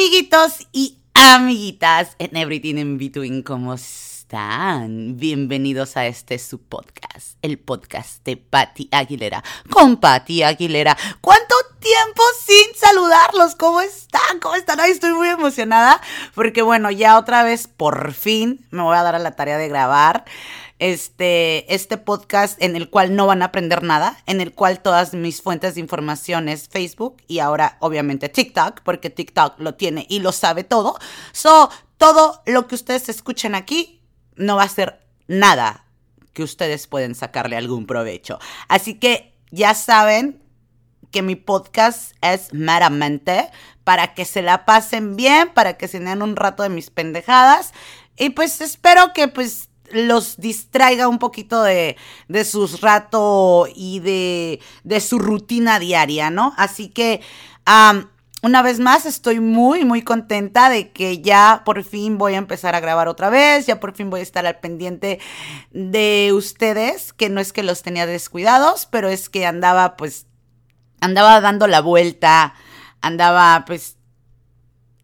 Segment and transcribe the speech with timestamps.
[0.00, 5.18] Amiguitos y amiguitas en Everything in Between, ¿cómo están?
[5.18, 9.44] Bienvenidos a este su podcast, el podcast de Patti Aguilera.
[9.68, 10.96] Con Patti Aguilera.
[11.20, 13.54] ¿Cuánto tiempo sin saludarlos?
[13.56, 14.40] ¿Cómo están?
[14.40, 14.80] ¿Cómo están?
[14.80, 16.00] Ay, estoy muy emocionada
[16.34, 19.68] porque bueno, ya otra vez por fin me voy a dar a la tarea de
[19.68, 20.24] grabar
[20.80, 25.14] este, este podcast en el cual no van a aprender nada, en el cual todas
[25.14, 30.18] mis fuentes de información es Facebook y ahora obviamente TikTok, porque TikTok lo tiene y
[30.18, 30.98] lo sabe todo.
[31.32, 34.00] So, todo lo que ustedes escuchen aquí
[34.34, 35.84] no va a ser nada
[36.32, 38.38] que ustedes pueden sacarle algún provecho.
[38.68, 40.42] Así que ya saben
[41.10, 43.50] que mi podcast es meramente
[43.84, 47.72] para que se la pasen bien, para que se den un rato de mis pendejadas.
[48.16, 51.96] Y pues espero que pues los distraiga un poquito de,
[52.28, 56.54] de sus rato y de, de, su rutina diaria, ¿no?
[56.56, 57.20] Así que,
[58.42, 62.74] una vez más, estoy muy, muy contenta de que ya por fin voy a empezar
[62.74, 65.20] a grabar otra vez, ya por fin voy a estar al pendiente
[65.72, 70.26] de ustedes, que no es que los tenía descuidados, pero es que andaba pues,
[71.00, 72.54] andaba dando la vuelta,
[73.02, 73.96] andaba pues,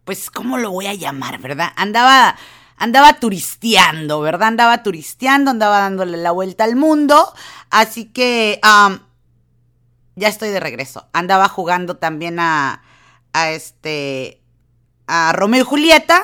[0.03, 1.73] pues, ¿cómo lo voy a llamar, verdad?
[1.75, 2.37] Andaba
[2.77, 4.49] andaba turisteando, ¿verdad?
[4.49, 7.33] Andaba turisteando, andaba dándole la vuelta al mundo.
[7.69, 8.61] Así que
[10.15, 11.07] ya estoy de regreso.
[11.11, 12.83] Andaba jugando también a,
[13.33, 14.41] a este,
[15.07, 16.23] a Romeo y Julieta.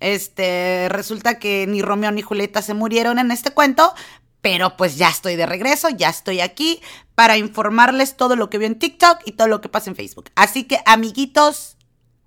[0.00, 3.94] Este, resulta que ni Romeo ni Julieta se murieron en este cuento,
[4.40, 6.82] pero pues ya estoy de regreso, ya estoy aquí
[7.14, 10.30] para informarles todo lo que veo en TikTok y todo lo que pasa en Facebook.
[10.34, 11.76] Así que amiguitos,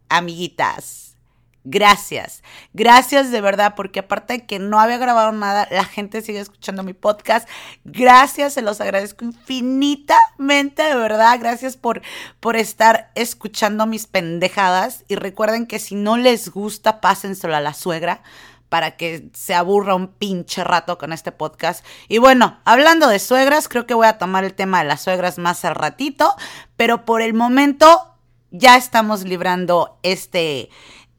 [0.08, 1.05] amiguitas
[1.68, 6.40] Gracias, gracias de verdad, porque aparte de que no había grabado nada, la gente sigue
[6.40, 7.50] escuchando mi podcast.
[7.84, 11.40] Gracias, se los agradezco infinitamente, de verdad.
[11.40, 12.04] Gracias por,
[12.40, 15.06] por estar escuchando mis pendejadas.
[15.08, 18.22] Y recuerden que si no les gusta, pásenselo a la suegra
[18.70, 21.84] para que se aburra un pinche rato con este podcast.
[22.08, 25.40] Y bueno, hablando de suegras, creo que voy a tomar el tema de las suegras
[25.40, 26.36] más al ratito,
[26.76, 28.12] pero por el momento
[28.52, 30.70] ya estamos librando este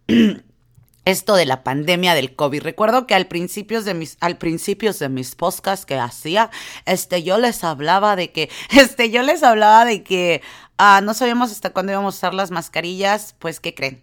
[1.06, 2.62] esto de la pandemia del COVID.
[2.62, 6.50] Recuerdo que al principios de mis, al principios de mis podcasts que hacía,
[6.84, 10.42] este, yo les hablaba de que, este, yo les hablaba de que
[10.78, 14.02] ah, no sabíamos hasta cuándo íbamos a usar las mascarillas, pues, ¿qué creen?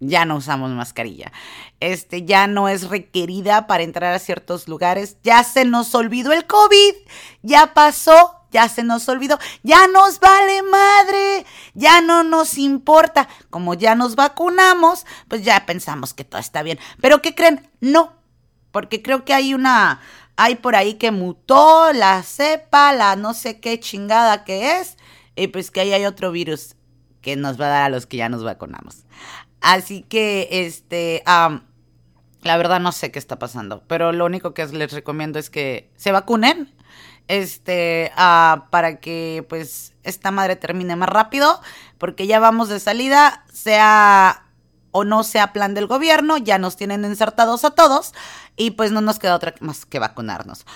[0.00, 1.32] Ya no usamos mascarilla.
[1.80, 5.16] Este ya no es requerida para entrar a ciertos lugares.
[5.22, 6.94] Ya se nos olvidó el COVID.
[7.42, 11.44] Ya pasó ya se nos olvidó, ya nos vale madre,
[11.74, 13.28] ya no nos importa.
[13.50, 16.78] Como ya nos vacunamos, pues ya pensamos que todo está bien.
[17.00, 17.68] Pero ¿qué creen?
[17.80, 18.12] No,
[18.70, 20.00] porque creo que hay una,
[20.36, 24.98] hay por ahí que mutó la cepa, la no sé qué chingada que es,
[25.34, 26.76] y pues que ahí hay otro virus
[27.22, 29.04] que nos va a dar a los que ya nos vacunamos.
[29.60, 34.92] Así que, este, la verdad no sé qué está pasando, pero lo único que les
[34.92, 36.72] recomiendo es que se vacunen
[37.28, 41.60] este, uh, para que pues esta madre termine más rápido,
[41.98, 44.44] porque ya vamos de salida, sea
[44.96, 48.12] o no sea plan del gobierno, ya nos tienen insertados a todos
[48.56, 50.66] y pues no nos queda otra más que vacunarnos.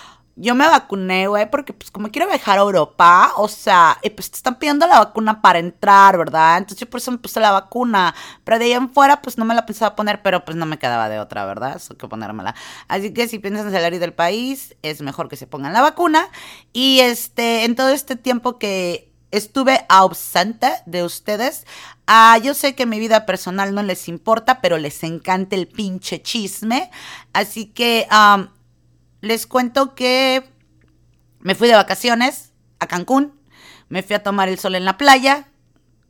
[0.41, 4.31] Yo me vacuné, güey, porque pues como quiero viajar a Europa, o sea, y pues
[4.31, 6.59] te están pidiendo la vacuna para entrar, ¿verdad?
[6.59, 8.15] Entonces yo por eso me puse la vacuna.
[8.45, 10.79] Pero de ahí en fuera, pues no me la pensaba poner, pero pues no me
[10.79, 11.75] quedaba de otra, ¿verdad?
[11.77, 12.55] Eso que ponérmela.
[12.87, 16.29] Así que si piensan salir del país, es mejor que se pongan la vacuna.
[16.73, 21.67] Y este, en todo este tiempo que estuve ausente de ustedes.
[22.07, 26.23] Ah, yo sé que mi vida personal no les importa, pero les encanta el pinche
[26.23, 26.91] chisme.
[27.33, 28.07] Así que
[29.21, 30.49] les cuento que
[31.41, 33.39] me fui de vacaciones a Cancún,
[33.89, 35.49] me fui a tomar el sol en la playa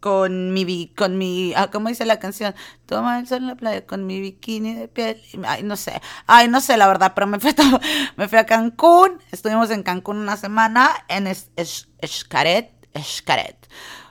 [0.00, 2.54] con mi con mi ah, ¿cómo dice la canción?
[2.86, 5.20] Toma el sol en la playa con mi bikini de piel.
[5.44, 6.00] Ay, no sé.
[6.26, 7.80] Ay, no sé la verdad, pero me fui a,
[8.16, 9.20] me fui a Cancún.
[9.32, 13.68] Estuvimos en Cancún una semana en Escaret, Escaret.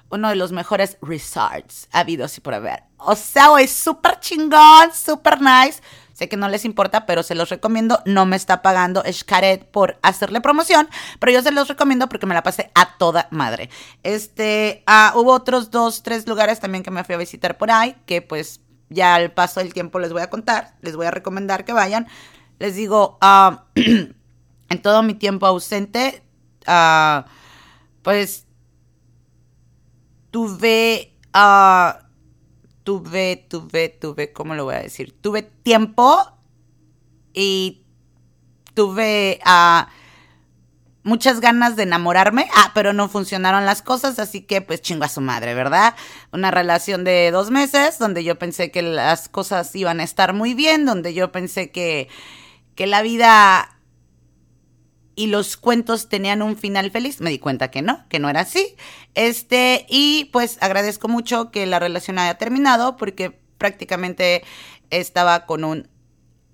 [0.10, 2.87] Uno de los mejores resorts habidos y por haber.
[2.98, 5.82] O sea, güey, súper chingón, súper nice
[6.18, 8.02] Sé que no les importa, pero se los recomiendo.
[8.06, 10.90] No me está pagando Xcaret por hacerle promoción,
[11.20, 13.70] pero yo se los recomiendo porque me la pasé a toda madre.
[14.02, 17.96] Este, ah, hubo otros dos, tres lugares también que me fui a visitar por ahí,
[18.08, 21.66] que pues ya al paso del tiempo les voy a contar, les voy a recomendar
[21.66, 22.08] que vayan.
[22.58, 26.24] Les digo, ah, en todo mi tiempo ausente,
[26.66, 27.28] ah,
[28.02, 28.48] pues
[30.32, 31.16] tuve
[32.88, 35.14] tuve, tuve, tuve, ¿cómo lo voy a decir?
[35.20, 36.26] Tuve tiempo
[37.34, 37.84] y
[38.76, 39.86] tuve uh,
[41.04, 45.10] muchas ganas de enamorarme, ah, pero no funcionaron las cosas, así que pues chingo a
[45.10, 45.96] su madre, ¿verdad?
[46.32, 50.54] Una relación de dos meses donde yo pensé que las cosas iban a estar muy
[50.54, 52.08] bien, donde yo pensé que,
[52.76, 53.77] que la vida
[55.18, 58.42] y los cuentos tenían un final feliz, me di cuenta que no, que no era
[58.42, 58.76] así.
[59.16, 64.44] Este, y pues agradezco mucho que la relación haya terminado porque prácticamente
[64.92, 65.90] estaba con un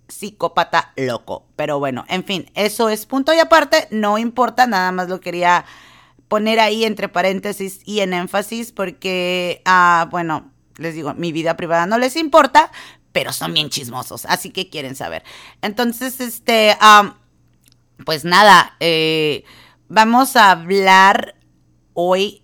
[0.07, 1.45] psicópata loco.
[1.57, 5.65] Pero bueno, en fin, eso es punto y aparte, no importa, nada más lo quería
[6.29, 11.85] poner ahí entre paréntesis y en énfasis porque, ah, bueno, les digo, mi vida privada
[11.85, 12.71] no les importa,
[13.11, 15.23] pero son bien chismosos, así que quieren saber.
[15.61, 16.77] Entonces, este,
[18.05, 19.43] pues nada, eh,
[19.87, 21.35] vamos a hablar
[21.93, 22.42] hoy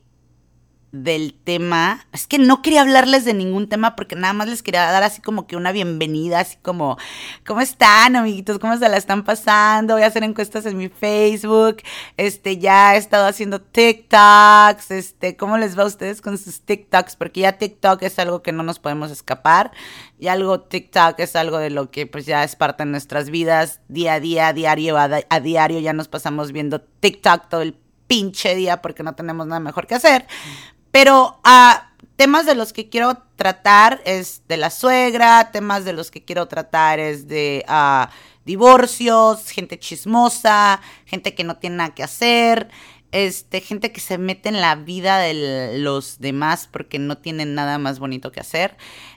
[0.91, 2.05] del tema.
[2.11, 5.21] Es que no quería hablarles de ningún tema porque nada más les quería dar así
[5.21, 6.97] como que una bienvenida, así como,
[7.45, 8.59] ¿cómo están, amiguitos?
[8.59, 9.93] ¿Cómo se la están pasando?
[9.93, 11.77] Voy a hacer encuestas en mi Facebook.
[12.17, 14.91] Este, ya he estado haciendo TikToks.
[14.91, 17.15] Este, ¿cómo les va a ustedes con sus TikToks?
[17.15, 19.71] Porque ya TikTok es algo que no nos podemos escapar.
[20.17, 23.79] Y algo TikTok es algo de lo que pues ya es parte de nuestras vidas.
[23.87, 27.77] Día a día, diario a, a diario ya nos pasamos viendo TikTok todo el
[28.09, 30.25] pinche día porque no tenemos nada mejor que hacer.
[30.91, 36.11] Pero a temas de los que quiero tratar es de la suegra, temas de los
[36.11, 38.11] que quiero tratar es de uh,
[38.45, 42.69] divorcios, gente chismosa, gente que no tiene nada que hacer,
[43.11, 47.77] este, gente que se mete en la vida de los demás porque no tienen nada
[47.77, 48.75] más bonito que hacer.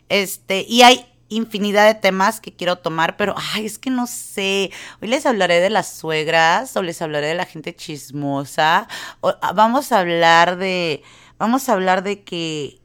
[0.08, 4.70] Este, y hay infinidad de temas que quiero tomar, pero ay, es que no sé.
[5.00, 8.86] Hoy les hablaré de las suegras o les hablaré de la gente chismosa.
[9.22, 11.02] Ah, vamos a hablar de
[11.42, 12.80] vamos a hablar de que,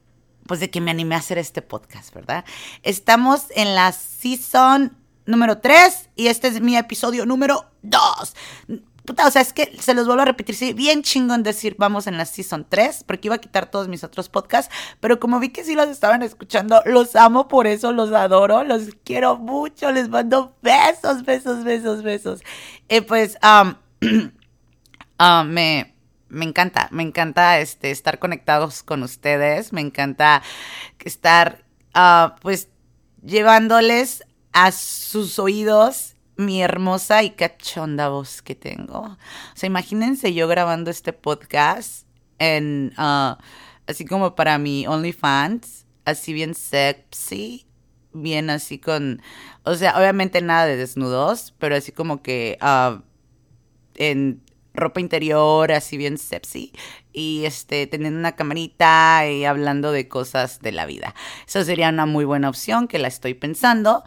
[0.48, 2.44] pues de que me animé a hacer este podcast, ¿verdad?
[2.82, 8.02] Estamos en la season número 3 y este es mi episodio número 2.
[9.06, 12.08] Puta, o sea, es que se los vuelvo a repetir, sí, bien chingón decir vamos
[12.08, 15.50] en la season 3, porque iba a quitar todos mis otros podcasts, pero como vi
[15.50, 20.10] que sí los estaban escuchando, los amo por eso, los adoro, los quiero mucho, les
[20.10, 22.42] mando besos, besos, besos, besos.
[22.90, 23.76] Y pues, um,
[25.46, 25.97] me
[26.30, 30.42] me encanta, me encanta este, estar conectados con ustedes, me encanta
[31.04, 31.64] estar
[31.96, 32.70] uh, pues
[33.24, 39.00] llevándoles a sus oídos mi hermosa y cachonda voz que tengo.
[39.00, 39.18] O
[39.56, 42.08] sea, imagínense yo grabando este podcast
[42.38, 43.36] en, uh,
[43.88, 47.66] así como para mi OnlyFans, así bien sexy,
[48.14, 49.22] bien así con,
[49.64, 53.02] o sea, obviamente nada de desnudos, pero así como que uh,
[53.96, 54.42] en
[54.78, 56.72] ropa interior, así bien sexy,
[57.12, 61.14] y este, teniendo una camarita y hablando de cosas de la vida.
[61.46, 64.04] Eso sería una muy buena opción que la estoy pensando,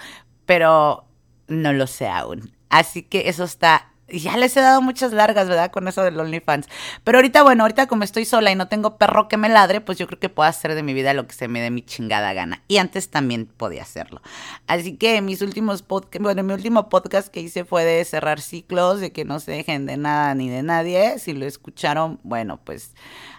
[0.47, 1.05] pero
[1.49, 2.57] no lo sé aún.
[2.71, 5.71] Así que eso está ya les he dado muchas largas, ¿verdad?
[5.71, 6.69] Con eso del OnlyFans.
[7.05, 9.99] Pero ahorita, bueno, ahorita como estoy sola y no tengo perro que me ladre, pues
[9.99, 12.33] yo creo que puedo hacer de mi vida lo que se me dé mi chingada
[12.33, 12.63] gana.
[12.69, 14.23] Y antes también podía hacerlo.
[14.67, 19.01] Así que mis últimos podcasts, bueno, mi último podcast que hice fue de cerrar ciclos,
[19.01, 21.19] de que no se dejen de nada ni de nadie.
[21.19, 22.95] Si lo escucharon, bueno, pues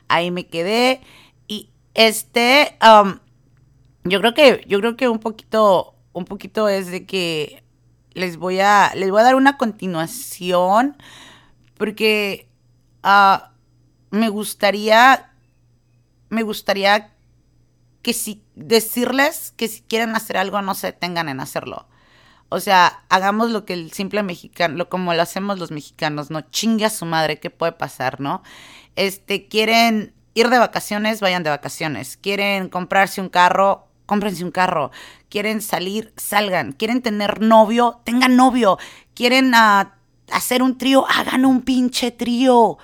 [0.07, 1.01] ahí me quedé.
[1.47, 3.19] Y este, um,
[4.03, 7.63] yo creo que, yo creo que un poquito, un poquito es de que
[8.13, 10.97] les voy a, les voy a dar una continuación
[11.77, 12.49] porque
[13.03, 13.51] ah,
[14.11, 15.33] me gustaría,
[16.29, 17.13] me gustaría
[18.01, 21.87] que si decirles que si quieren hacer algo no se detengan en hacerlo.
[22.49, 26.41] O sea, hagamos lo que el simple mexicano, lo como lo hacemos los mexicanos, no
[26.41, 28.43] chingue a su madre, ¿qué puede pasar, no?
[28.97, 32.17] Este, quieren ir de vacaciones, vayan de vacaciones.
[32.17, 34.91] Quieren comprarse un carro, cómprense un carro.
[35.29, 36.73] Quieren salir, salgan.
[36.73, 38.77] Quieren tener novio, tengan novio.
[39.13, 39.95] Quieren ah,
[40.29, 42.77] hacer un trío, hagan un pinche trío.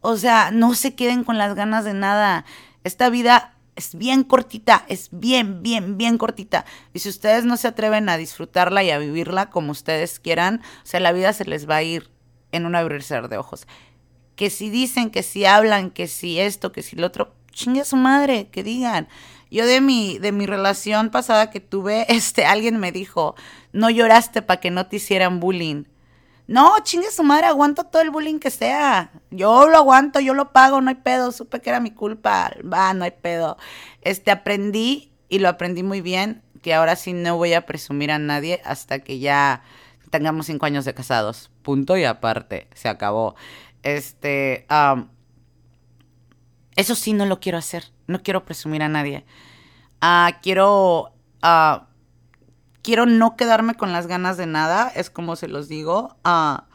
[0.00, 2.44] O sea, no se queden con las ganas de nada.
[2.84, 6.64] Esta vida es bien cortita, es bien, bien, bien cortita.
[6.94, 10.86] Y si ustedes no se atreven a disfrutarla y a vivirla como ustedes quieran, o
[10.86, 12.08] sea, la vida se les va a ir
[12.52, 13.66] en un abrirse de ojos.
[14.36, 17.84] Que si dicen, que si hablan, que si esto, que si lo otro, chingue a
[17.84, 19.08] su madre, que digan.
[19.50, 23.34] Yo de mi, de mi relación pasada que tuve, este, alguien me dijo,
[23.72, 25.84] no lloraste para que no te hicieran bullying.
[26.46, 29.12] No, chingue su madre, aguanto todo el bullying que sea.
[29.30, 31.30] Yo lo aguanto, yo lo pago, no hay pedo.
[31.30, 32.50] Supe que era mi culpa.
[32.64, 33.58] Va, no hay pedo.
[34.00, 38.18] Este, aprendí y lo aprendí muy bien, que ahora sí no voy a presumir a
[38.18, 39.62] nadie hasta que ya
[40.10, 41.50] tengamos cinco años de casados.
[41.62, 43.34] Punto y aparte, se acabó.
[43.82, 44.66] Este,
[46.78, 47.90] eso sí no lo quiero hacer.
[48.06, 49.24] No quiero presumir a nadie.
[50.00, 51.12] Ah, quiero.
[51.42, 51.88] Ah,
[52.82, 54.88] quiero no quedarme con las ganas de nada.
[54.94, 56.16] Es como se los digo.
[56.22, 56.66] Ah,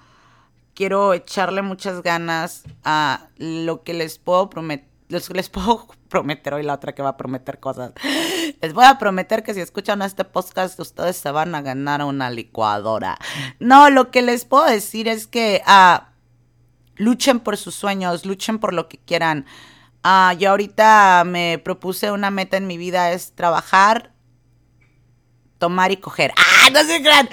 [0.73, 4.89] quiero echarle muchas ganas a lo que les puedo prometer.
[5.07, 7.93] Les puedo prometer hoy la otra que va a prometer cosas.
[8.61, 12.29] Les voy a prometer que si escuchan este podcast ustedes se van a ganar una
[12.29, 13.17] licuadora.
[13.59, 15.61] No, lo que les puedo decir es que
[16.97, 19.45] luchen por sus sueños, luchen por lo que quieran.
[20.05, 24.13] Uh, yo ahorita me propuse una meta en mi vida es trabajar
[25.63, 26.33] tomar y coger.
[26.37, 26.69] ¡Ah!
[26.73, 27.29] No sé, gran.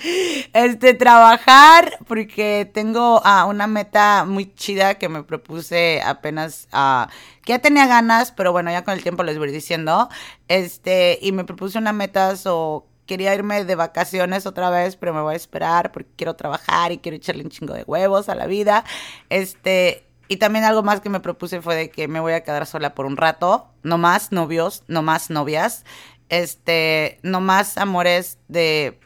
[0.53, 7.09] Este, trabajar, porque tengo ah, una meta muy chida que me propuse apenas, ah,
[7.43, 10.09] que ya tenía ganas, pero bueno, ya con el tiempo les voy diciendo.
[10.47, 15.23] Este, y me propuse una meta, o quería irme de vacaciones otra vez, pero me
[15.23, 18.47] voy a esperar porque quiero trabajar y quiero echarle un chingo de huevos a la
[18.47, 18.85] vida.
[19.29, 22.65] Este, y también algo más que me propuse fue de que me voy a quedar
[22.65, 25.85] sola por un rato, no más novios, no más novias
[26.31, 28.99] este, no más amores de,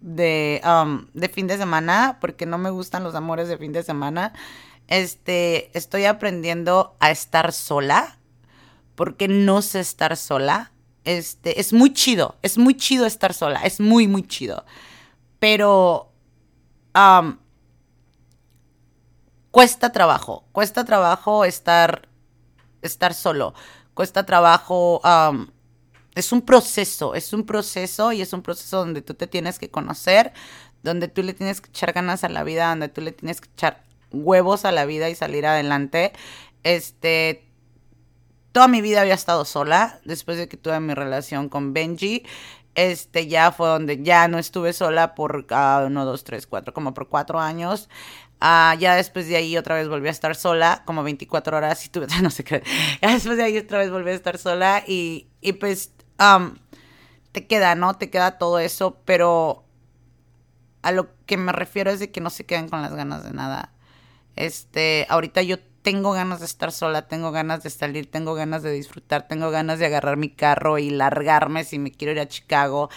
[0.00, 3.82] de, um, de fin de semana, porque no me gustan los amores de fin de
[3.82, 4.34] semana.
[4.88, 8.18] Este, estoy aprendiendo a estar sola,
[8.96, 10.72] porque no sé estar sola.
[11.04, 14.64] Este, es muy chido, es muy chido estar sola, es muy, muy chido.
[15.38, 16.12] Pero,
[16.94, 17.38] um,
[19.52, 22.08] cuesta trabajo, cuesta trabajo estar,
[22.82, 23.54] estar solo,
[23.94, 25.00] cuesta trabajo
[26.14, 29.70] es un proceso, es un proceso y es un proceso donde tú te tienes que
[29.70, 30.32] conocer,
[30.82, 33.48] donde tú le tienes que echar ganas a la vida, donde tú le tienes que
[33.50, 36.12] echar huevos a la vida y salir adelante.
[36.64, 37.48] Este,
[38.52, 42.24] toda mi vida había estado sola después de que tuve mi relación con Benji.
[42.74, 46.94] Este ya fue donde ya no estuve sola por uh, uno, dos, tres, cuatro, como
[46.94, 47.88] por cuatro años.
[48.42, 51.90] Uh, ya después de ahí otra vez volví a estar sola, como 24 horas y
[51.90, 52.64] tuve, no sé qué.
[53.00, 55.92] Ya después de ahí otra vez volví a estar sola y, y pues
[57.30, 57.94] te queda, ¿no?
[57.94, 59.64] Te queda todo eso, pero
[60.82, 63.32] a lo que me refiero es de que no se queden con las ganas de
[63.32, 63.72] nada.
[64.34, 68.72] Este, ahorita yo tengo ganas de estar sola, tengo ganas de salir, tengo ganas de
[68.72, 72.90] disfrutar, tengo ganas de agarrar mi carro y largarme si me quiero ir a Chicago.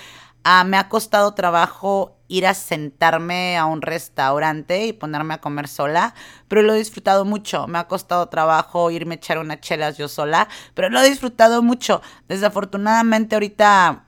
[0.48, 5.68] Ah, me ha costado trabajo ir a sentarme a un restaurante y ponerme a comer
[5.68, 6.14] sola,
[6.48, 7.66] pero lo he disfrutado mucho.
[7.66, 11.64] Me ha costado trabajo irme a echar unas chelas yo sola, pero lo he disfrutado
[11.64, 12.04] mucho.
[12.28, 14.06] Desafortunadamente ahorita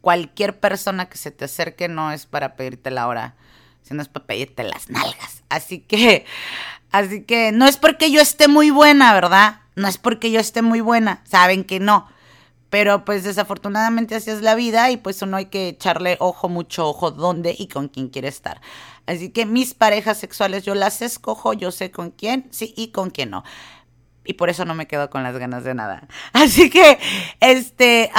[0.00, 3.34] cualquier persona que se te acerque no es para pedirte la hora,
[3.82, 5.42] sino es para pedirte las nalgas.
[5.48, 6.26] Así que,
[6.92, 9.62] así que no es porque yo esté muy buena, ¿verdad?
[9.74, 12.13] No es porque yo esté muy buena, saben que no
[12.74, 16.88] pero pues desafortunadamente así es la vida y pues uno hay que echarle ojo, mucho
[16.88, 18.60] ojo dónde y con quién quiere estar.
[19.06, 23.10] Así que mis parejas sexuales yo las escojo, yo sé con quién, sí y con
[23.10, 23.44] quién no.
[24.24, 26.08] Y por eso no me quedo con las ganas de nada.
[26.32, 26.98] Así que,
[27.38, 28.10] este,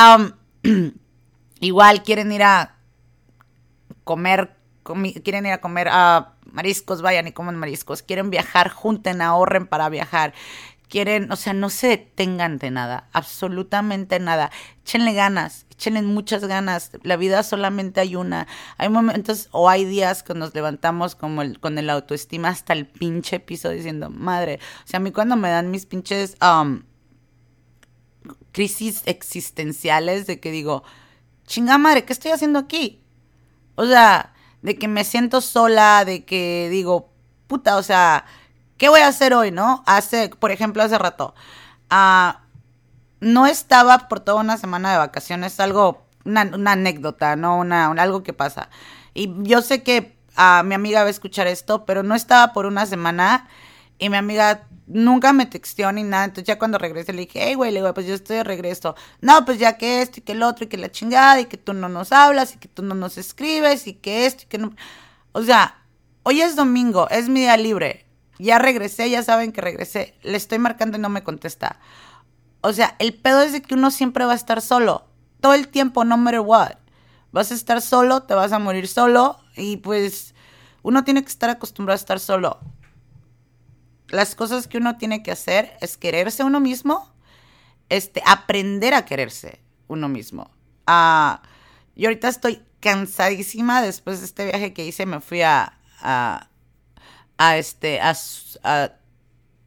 [1.59, 2.77] igual quieren ir a
[4.05, 4.55] comer,
[5.21, 8.03] quieren ir a comer a mariscos, vayan y coman mariscos.
[8.03, 10.33] Quieren viajar, junten, ahorren para viajar
[10.95, 14.49] quieren, o sea, no se detengan de nada, absolutamente nada.
[14.81, 16.91] Échenle ganas, échenle muchas ganas.
[17.03, 18.47] La vida solamente hay una.
[18.77, 22.87] Hay momentos o hay días que nos levantamos como el, con el autoestima hasta el
[22.87, 26.83] pinche piso diciendo, madre, o sea, a mí cuando me dan mis pinches um,
[28.53, 30.85] crisis existenciales de que digo,
[31.45, 33.01] chinga madre, ¿qué estoy haciendo aquí?
[33.75, 37.11] O sea, de que me siento sola, de que digo,
[37.47, 38.25] puta, o sea,
[38.77, 39.83] ¿Qué voy a hacer hoy, no?
[39.85, 41.33] Hace, por ejemplo, hace rato,
[41.91, 42.33] uh,
[43.21, 47.57] no estaba por toda una semana de vacaciones, algo, una, anécdota, ¿no?
[47.57, 48.69] Una, algo que pasa.
[49.13, 52.65] Y yo sé que a mi amiga va a escuchar esto, pero no estaba por
[52.65, 53.47] una semana
[53.97, 56.25] y mi amiga nunca me texteó ni nada.
[56.25, 58.95] Entonces ya cuando regresé le dije, hey, güey, le digo, pues yo estoy de regreso.
[59.21, 61.57] No, pues ya que esto y que el otro y que la chingada y que
[61.57, 64.57] tú no nos hablas y que tú no nos escribes y que esto y que
[64.57, 64.73] no...
[65.31, 65.77] O sea,
[66.23, 68.04] hoy es domingo, es mi día libre
[68.37, 70.15] ya regresé, ya saben que regresé.
[70.23, 71.79] Le estoy marcando y no me contesta.
[72.61, 75.05] O sea, el pedo es de que uno siempre va a estar solo.
[75.39, 76.73] Todo el tiempo, no matter what.
[77.31, 79.39] Vas a estar solo, te vas a morir solo.
[79.55, 80.33] Y pues
[80.81, 82.59] uno tiene que estar acostumbrado a estar solo.
[84.07, 87.13] Las cosas que uno tiene que hacer es quererse uno mismo.
[87.89, 90.49] Este, aprender a quererse uno mismo.
[90.87, 91.41] Ah,
[91.95, 95.05] yo ahorita estoy cansadísima después de este viaje que hice.
[95.05, 96.49] Me fui a
[97.37, 98.15] este, a,
[98.63, 98.91] a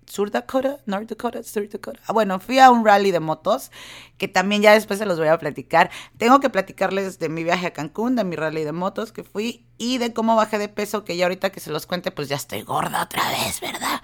[0.09, 2.01] Sur Dakota, North Dakota, Sur Dakota.
[2.07, 3.71] Ah, bueno, fui a un rally de motos
[4.17, 5.91] que también ya después se los voy a platicar.
[6.17, 9.67] Tengo que platicarles de mi viaje a Cancún, de mi rally de motos que fui
[9.77, 12.37] y de cómo bajé de peso, que ya ahorita que se los cuente, pues ya
[12.37, 14.01] estoy gorda otra vez, ¿verdad?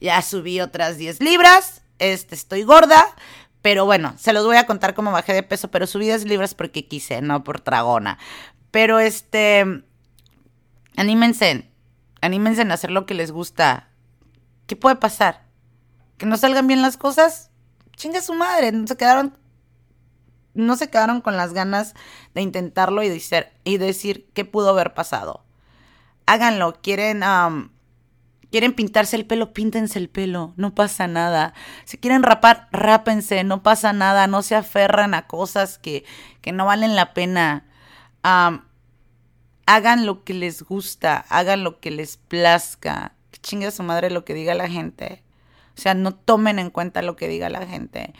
[0.00, 3.06] Ya subí otras 10 libras, este, estoy gorda,
[3.62, 6.54] pero bueno, se los voy a contar cómo bajé de peso, pero subí 10 libras
[6.54, 8.18] porque quise, no por tragona.
[8.70, 9.84] Pero este
[10.96, 11.70] anímense,
[12.24, 13.88] anímense a hacer lo que les gusta.
[14.66, 15.46] ¿Qué puede pasar?
[16.16, 17.50] ¿Que no salgan bien las cosas?
[17.96, 19.36] Chinga su madre, no se quedaron
[20.54, 21.94] no se quedaron con las ganas
[22.32, 25.44] de intentarlo y decir, y decir qué pudo haber pasado.
[26.26, 27.24] Háganlo, quieren
[28.50, 31.54] quieren pintarse el pelo, píntense el pelo, no pasa nada.
[31.84, 36.04] Si quieren rapar, rápense, no pasa nada, no se aferran a cosas que,
[36.40, 37.66] que no valen la pena.
[39.66, 43.14] Hagan lo que les gusta, hagan lo que les plazca.
[43.30, 45.22] Que chingue a su madre lo que diga la gente.
[45.76, 48.14] O sea, no tomen en cuenta lo que diga la gente.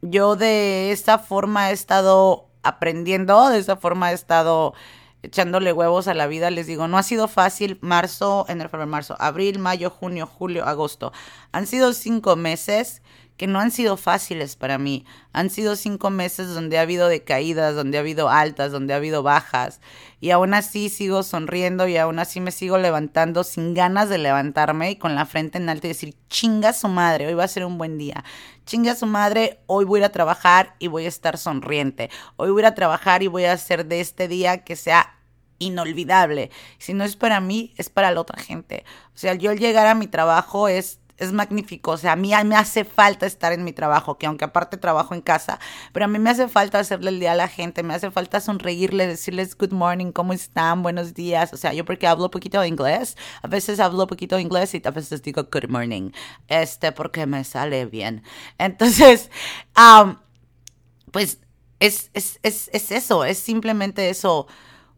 [0.00, 4.74] yo de esta forma he estado aprendiendo, de esta forma he estado
[5.22, 8.88] echándole huevos a la vida, les digo, no ha sido fácil marzo, en el febrero,
[8.88, 11.12] marzo, abril, mayo, junio, julio, agosto.
[11.50, 13.02] Han sido cinco meses
[13.38, 15.06] que no han sido fáciles para mí.
[15.32, 19.22] Han sido cinco meses donde ha habido decaídas, donde ha habido altas, donde ha habido
[19.22, 19.80] bajas.
[20.20, 24.90] Y aún así sigo sonriendo y aún así me sigo levantando sin ganas de levantarme
[24.90, 27.64] y con la frente en alto y decir, chinga su madre, hoy va a ser
[27.64, 28.24] un buen día.
[28.66, 32.10] Chinga su madre, hoy voy a ir a trabajar y voy a estar sonriente.
[32.36, 35.14] Hoy voy a ir a trabajar y voy a hacer de este día que sea
[35.60, 36.50] inolvidable.
[36.78, 38.84] Si no es para mí, es para la otra gente.
[39.14, 41.92] O sea, yo al llegar a mi trabajo es es magnífico.
[41.92, 45.14] O sea, a mí me hace falta estar en mi trabajo, que aunque aparte trabajo
[45.14, 45.58] en casa,
[45.92, 48.40] pero a mí me hace falta hacerle el día a la gente, me hace falta
[48.40, 50.82] sonreírle, decirles good morning, ¿cómo están?
[50.82, 51.52] Buenos días.
[51.52, 55.22] O sea, yo porque hablo poquito inglés, a veces hablo poquito inglés y a veces
[55.22, 56.10] digo good morning,
[56.48, 58.22] este, porque me sale bien.
[58.58, 59.30] Entonces,
[61.12, 61.40] pues
[61.80, 64.46] es, es, es, es eso, es simplemente eso.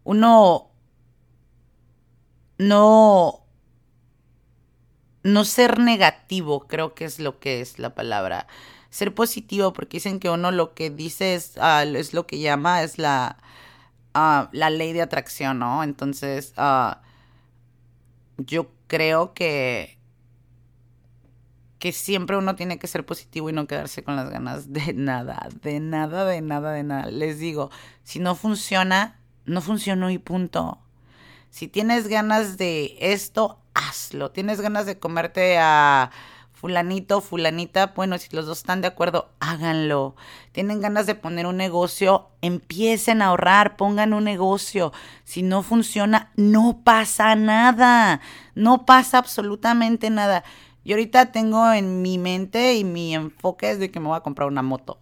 [0.05, 0.71] Uno
[2.59, 3.39] no
[5.23, 8.47] no ser negativo, creo que es lo que es la palabra.
[8.91, 12.83] Ser positivo, porque dicen que uno lo que dice es, ah, es lo que llama,
[12.83, 13.39] es la,
[14.15, 15.83] ah, la ley de atracción, ¿no?
[15.85, 17.03] Entonces, ah,
[18.39, 19.99] yo creo que,
[21.79, 25.49] que siempre uno tiene que ser positivo y no quedarse con las ganas de nada,
[25.62, 27.11] de nada, de nada, de nada.
[27.11, 27.71] Les digo,
[28.03, 30.79] si no funciona, no funcionó y punto.
[31.51, 34.31] Si tienes ganas de esto, hazlo.
[34.31, 36.11] Tienes ganas de comerte a
[36.61, 40.14] fulanito, fulanita, bueno, si los dos están de acuerdo, háganlo.
[40.53, 44.93] Tienen ganas de poner un negocio, empiecen a ahorrar, pongan un negocio.
[45.25, 48.21] Si no funciona, no pasa nada.
[48.55, 50.45] No pasa absolutamente nada.
[50.85, 54.21] Yo ahorita tengo en mi mente y mi enfoque es de que me voy a
[54.21, 54.99] comprar una moto.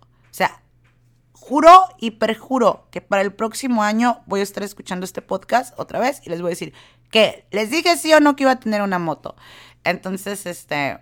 [1.40, 5.98] Juro y perjuro que para el próximo año voy a estar escuchando este podcast otra
[5.98, 6.74] vez y les voy a decir,
[7.10, 9.36] que les dije sí o no que iba a tener una moto.
[9.84, 10.98] Entonces, este,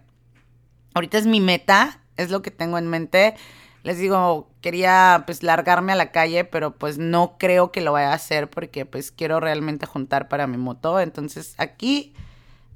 [0.95, 3.35] ahorita es mi meta, es lo que tengo en mente.
[3.83, 8.11] Les digo, quería pues largarme a la calle, pero pues no creo que lo vaya
[8.11, 11.01] a hacer porque pues quiero realmente juntar para mi moto.
[11.01, 12.15] Entonces, aquí,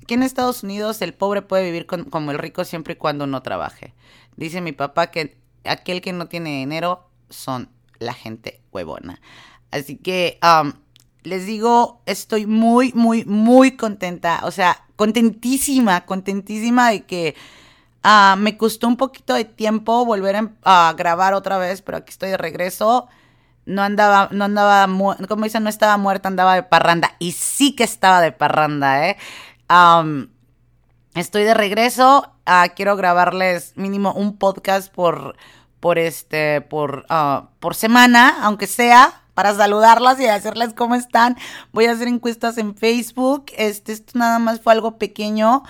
[0.02, 3.42] aquí en Estados Unidos, el pobre puede vivir como el rico siempre y cuando no
[3.42, 3.92] trabaje.
[4.36, 9.20] Dice mi papá que aquel que no tiene dinero son la gente huevona.
[9.70, 10.72] Así que, um,
[11.22, 14.40] les digo, estoy muy, muy, muy contenta.
[14.44, 17.34] O sea, contentísima, contentísima de que
[18.02, 22.10] ah, me costó un poquito de tiempo volver em, a, grabar otra vez, pero aquí
[22.10, 23.08] estoy de regreso.
[23.66, 24.86] No andaba, no andaba,
[25.28, 27.14] como dicen, no estaba muerta, andaba de parranda.
[27.18, 29.16] Y sí que estaba de parranda, ¿eh?
[31.14, 32.32] estoy de regreso.
[32.46, 35.36] Ah, quiero grabarles mínimo un podcast por,
[35.80, 41.36] por este, por, ah, por semana, aunque sea para saludarlas y decirles cómo están.
[41.72, 43.46] Voy a hacer encuestas en Facebook.
[43.56, 45.62] Este, esto nada más fue algo pequeño.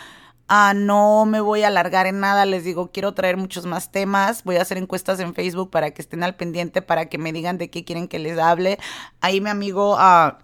[0.48, 4.42] Ah, no me voy a alargar en nada, les digo, quiero traer muchos más temas.
[4.42, 7.56] Voy a hacer encuestas en Facebook para que estén al pendiente, para que me digan
[7.56, 8.80] de qué quieren que les hable.
[9.20, 10.38] Ahí mi amigo, ah,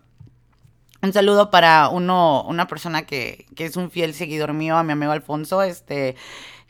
[1.02, 4.92] un saludo para uno, una persona que, que es un fiel seguidor mío, a mi
[4.92, 5.62] amigo Alfonso.
[5.62, 6.14] Este,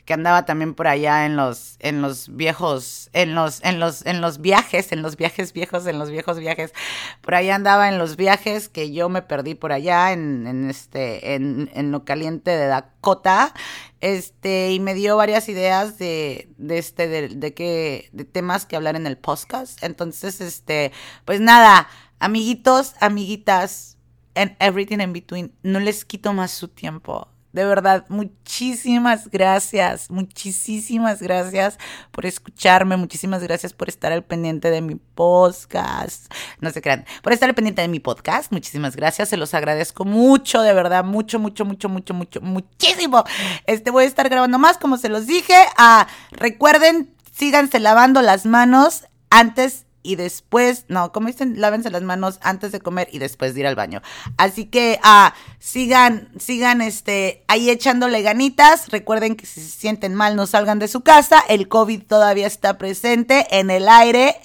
[0.07, 4.21] que andaba también por allá en los, en los viejos, en los, en los, en
[4.21, 6.73] los viajes, en los viajes viejos, en los viejos viajes.
[7.19, 11.35] Por allá andaba en los viajes que yo me perdí por allá en, en este,
[11.35, 13.53] en, en lo caliente de Dakota.
[13.99, 18.77] Este, y me dio varias ideas de, de este, de, de que, de temas que
[18.77, 19.83] hablar en el podcast.
[19.83, 20.93] Entonces, este,
[21.25, 21.89] pues nada,
[22.19, 23.97] amiguitos, amiguitas,
[24.35, 31.21] and everything in between, no les quito más su tiempo de verdad, muchísimas gracias, muchísimas
[31.21, 31.79] gracias
[32.11, 36.31] por escucharme, muchísimas gracias por estar al pendiente de mi podcast.
[36.59, 40.05] No se crean, por estar al pendiente de mi podcast, muchísimas gracias, se los agradezco
[40.05, 43.23] mucho, de verdad, mucho, mucho, mucho, mucho, mucho, muchísimo.
[43.65, 45.55] Este voy a estar grabando más, como se los dije.
[45.77, 52.39] Ah, recuerden, síganse lavando las manos antes y después, no, como dicen, lávense las manos
[52.41, 54.01] antes de comer y después de ir al baño.
[54.37, 58.87] Así que ah, sigan, sigan este, ahí echándole ganitas.
[58.89, 61.43] Recuerden que si se sienten mal no salgan de su casa.
[61.49, 64.39] El COVID todavía está presente en el aire,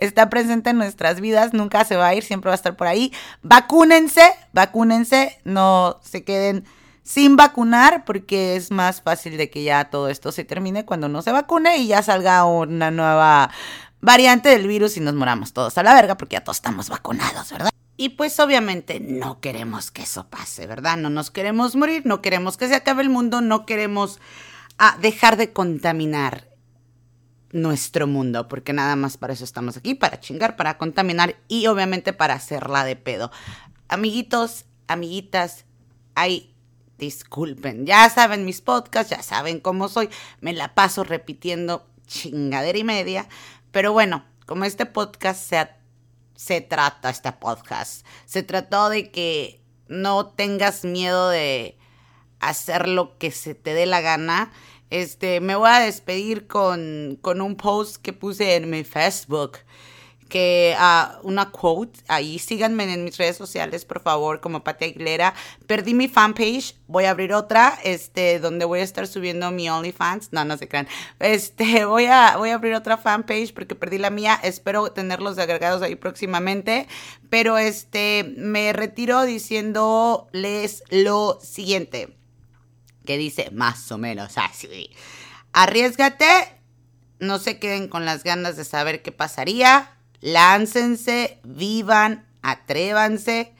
[0.00, 2.86] está presente en nuestras vidas, nunca se va a ir, siempre va a estar por
[2.86, 3.12] ahí.
[3.42, 6.64] Vacúnense, vacúnense, no se queden
[7.08, 11.22] sin vacunar porque es más fácil de que ya todo esto se termine cuando no
[11.22, 13.50] se vacune y ya salga una nueva
[14.00, 17.50] variante del virus y nos moramos todos a la verga porque ya todos estamos vacunados,
[17.50, 17.70] ¿verdad?
[17.96, 20.96] Y pues obviamente no queremos que eso pase, ¿verdad?
[20.96, 24.20] No nos queremos morir, no queremos que se acabe el mundo, no queremos
[24.78, 26.48] ah, dejar de contaminar
[27.50, 32.12] nuestro mundo, porque nada más para eso estamos aquí, para chingar, para contaminar y obviamente
[32.12, 33.32] para hacerla de pedo.
[33.88, 35.64] Amiguitos, amiguitas,
[36.14, 36.54] hay
[36.98, 40.08] disculpen, ya saben mis podcasts, ya saben cómo soy,
[40.40, 43.28] me la paso repitiendo chingadera y media,
[43.78, 45.68] pero bueno, como este podcast se,
[46.34, 51.78] se trata, este podcast, se trató de que no tengas miedo de
[52.40, 54.50] hacer lo que se te dé la gana.
[54.90, 59.58] Este, me voy a despedir con, con un post que puse en mi Facebook
[60.28, 62.38] que uh, una quote ahí.
[62.38, 65.34] Síganme en mis redes sociales, por favor, como Pati Aguilera.
[65.66, 70.32] Perdí mi fanpage, voy a abrir otra, este, donde voy a estar subiendo mi OnlyFans.
[70.32, 70.86] No, no se crean.
[71.18, 74.38] Este, voy a, voy a abrir otra fanpage porque perdí la mía.
[74.42, 76.86] Espero tenerlos agregados ahí próximamente.
[77.30, 82.14] Pero este, me retiro diciéndoles lo siguiente.
[83.04, 84.90] Que dice más o menos así.
[85.54, 86.60] Arriesgate,
[87.20, 93.54] no se queden con las ganas de saber qué pasaría láncense, vivan, atrévanse,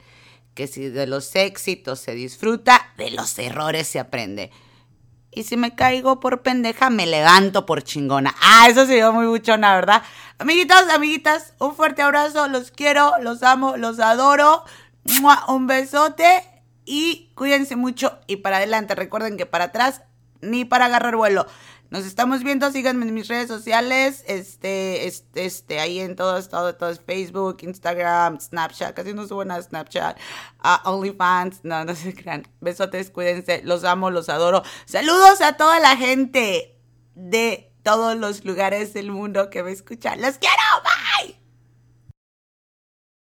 [0.53, 4.51] que si de los éxitos se disfruta, de los errores se aprende.
[5.31, 8.35] Y si me caigo por pendeja, me levanto por chingona.
[8.41, 10.03] Ah, eso se dio muy buchona, ¿verdad?
[10.39, 12.47] Amiguitos, amiguitas, un fuerte abrazo.
[12.47, 14.63] Los quiero, los amo, los adoro.
[15.47, 16.43] Un besote
[16.83, 18.19] y cuídense mucho.
[18.25, 20.01] Y para adelante, recuerden que para atrás
[20.41, 21.45] ni para agarrar vuelo.
[21.89, 26.75] Nos estamos viendo, síganme en mis redes sociales, este, este, este, ahí en todos, todo,
[26.75, 30.19] todo es Facebook, Instagram, Snapchat, casi no subo nada Snapchat,
[30.63, 32.47] uh, OnlyFans, no, no se crean.
[32.61, 34.61] Besotes, cuídense, los amo, los adoro.
[34.85, 36.77] Saludos a toda la gente
[37.15, 40.21] de todos los lugares del mundo que me escuchan.
[40.21, 40.55] ¡Los quiero!
[40.83, 41.38] ¡Bye!